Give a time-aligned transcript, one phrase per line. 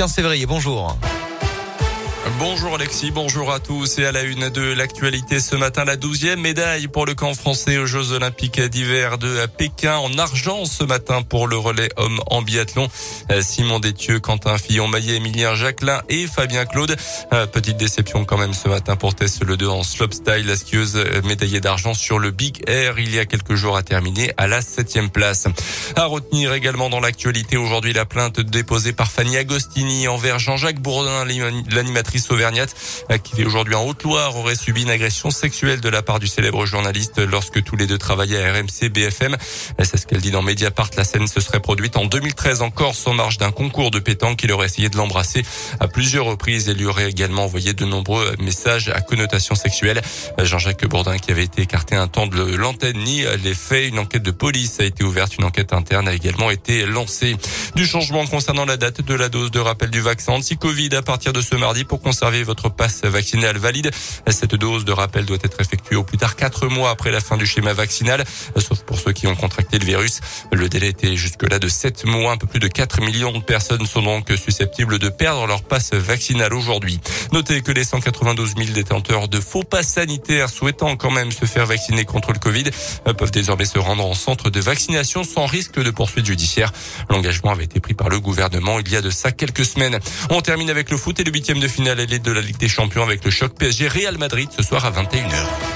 [0.00, 0.46] 15 février.
[0.46, 0.96] Bonjour.
[2.38, 6.40] Bonjour Alexis, bonjour à tous et à la une de l'actualité ce matin, la douzième
[6.40, 11.22] médaille pour le camp français aux Jeux Olympiques d'hiver de Pékin en argent ce matin
[11.22, 12.88] pour le relais homme en biathlon.
[13.40, 16.94] Simon Détieux, Quentin Fillon, Maillet, Emilien Jacquelin et Fabien Claude.
[17.52, 21.60] Petite déception quand même ce matin pour Tess Le 2 en slopestyle, la skieuse médaillée
[21.60, 25.08] d'argent sur le Big Air il y a quelques jours a terminé à la septième
[25.08, 25.46] place.
[25.96, 31.24] À retenir également dans l'actualité aujourd'hui la plainte déposée par Fanny Agostini envers Jean-Jacques Bourdin,
[31.70, 32.74] l'animateur Auvergnate,
[33.10, 36.66] euh, qui aujourd'hui en Haute-Loire aurait subi une agression sexuelle de la part du célèbre
[36.66, 39.34] journaliste lorsque tous les deux travaillaient à RMC BFM.
[39.34, 40.90] Euh, c'est ce qu'elle dit dans Mediapart.
[40.96, 44.38] La scène se serait produite en 2013 en Corse en marge d'un concours de pétanque.
[44.38, 45.44] qu'il aurait essayé de l'embrasser
[45.78, 50.02] à plusieurs reprises et lui aurait également envoyé de nombreux messages à connotation sexuelle.
[50.38, 53.88] Euh, Jean-Jacques Bourdin qui avait été écarté un temps de l'antenne ni les faits.
[53.88, 55.36] Une enquête de police a été ouverte.
[55.38, 57.36] Une enquête interne a également été lancée.
[57.76, 61.32] Du changement concernant la date de la dose de rappel du vaccin anti-Covid à partir
[61.32, 63.90] de ce mardi pour conserver votre passe vaccinal valide.
[64.28, 67.36] Cette dose de rappel doit être effectuée au plus tard quatre mois après la fin
[67.36, 68.24] du schéma vaccinal,
[68.56, 70.20] sauf pour ceux qui ont contracté le virus.
[70.52, 72.32] Le délai était jusque-là de 7 mois.
[72.32, 75.92] Un peu plus de 4 millions de personnes sont donc susceptibles de perdre leur passe
[75.92, 77.00] vaccinal aujourd'hui.
[77.32, 81.66] Notez que les 192 000 détenteurs de faux passes sanitaires souhaitant quand même se faire
[81.66, 82.64] vacciner contre le Covid
[83.16, 86.72] peuvent désormais se rendre en centre de vaccination sans risque de poursuite judiciaire.
[87.08, 89.98] L'engagement avait été pris par le gouvernement il y a de ça quelques semaines.
[90.30, 93.02] On termine avec le foot et le huitième de finale de la Ligue des Champions
[93.02, 95.69] avec le choc PSG Real Madrid ce soir à 21h.